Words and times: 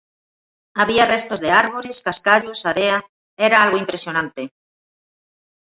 Había 0.81 1.09
restos 1.13 1.39
de 1.43 1.51
árbores, 1.63 1.97
cascallos, 2.07 2.65
area... 2.71 2.97
era 3.47 3.57
algo 3.63 3.77
impresionante. 3.83 4.41